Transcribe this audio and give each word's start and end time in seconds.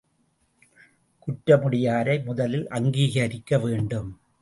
குற்றமுடையாரை 1.27 2.23
முதலில் 2.25 2.67
அங்கீகரிக்க 2.67 3.59
வேண்டும். 3.59 4.11